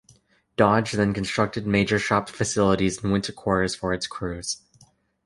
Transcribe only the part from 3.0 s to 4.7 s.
and winter quarters for its crews.